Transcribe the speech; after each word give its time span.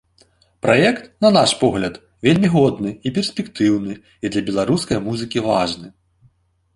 Праект, 0.65 1.03
на 1.25 1.29
наш 1.35 1.51
погляд, 1.63 1.99
вельмі 2.27 2.49
годны 2.55 2.93
і 3.09 3.11
перспектыўны, 3.17 3.93
і 4.25 4.31
для 4.37 4.41
беларускай 4.49 5.01
музыкі 5.09 5.45
важны. 5.49 5.87